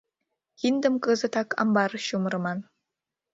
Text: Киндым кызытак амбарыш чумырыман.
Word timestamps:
Киндым 0.59 0.95
кызытак 1.03 1.49
амбарыш 1.61 2.03
чумырыман. 2.09 2.59